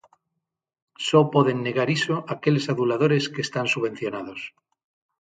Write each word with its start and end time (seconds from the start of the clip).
Só 1.07 1.19
poden 1.33 1.57
negar 1.67 1.89
iso 1.97 2.13
aqueles 2.35 2.65
aduladores 2.73 3.23
que 3.33 3.41
están 3.47 3.65
subvencionados. 3.73 4.41